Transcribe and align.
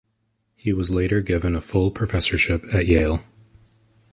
He 0.55 0.73
was 0.73 0.89
later 0.89 1.21
given 1.21 1.53
a 1.55 1.61
full 1.61 1.91
professorship 1.91 2.63
at 2.73 2.87
Yale. 2.87 3.19